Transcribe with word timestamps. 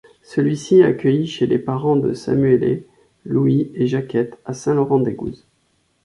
Celui-ci 0.23 0.79
est 0.79 0.83
accueilli 0.83 1.27
chez 1.27 1.45
les 1.45 1.59
parents 1.59 1.95
de 1.95 2.13
Samuelet, 2.13 2.87
Louis 3.23 3.69
et 3.75 3.85
Jacquette, 3.85 4.39
à 4.45 4.53
Saint-Laurent-d'Aigouze. 4.55 5.45